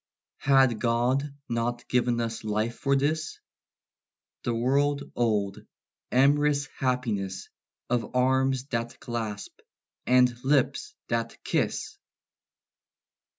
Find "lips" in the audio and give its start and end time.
10.43-10.95